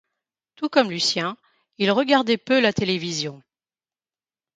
[0.55, 1.37] Tout comme Lucien,
[1.77, 3.43] il regardait peu la télévision.